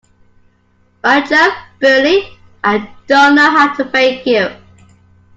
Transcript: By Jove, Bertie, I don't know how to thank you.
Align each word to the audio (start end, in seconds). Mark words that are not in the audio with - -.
By 1.03 1.21
Jove, 1.21 1.53
Bertie, 1.79 2.35
I 2.63 2.89
don't 3.05 3.35
know 3.35 3.51
how 3.51 3.75
to 3.75 3.83
thank 3.85 4.25
you. 4.25 4.47